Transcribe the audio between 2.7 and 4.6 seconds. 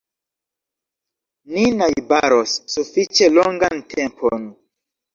sufiĉe longan tempon.